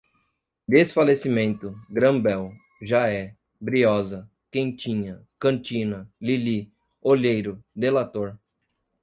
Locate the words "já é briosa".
2.81-4.27